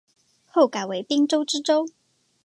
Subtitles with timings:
[0.47, 1.85] 后改为滨州知州。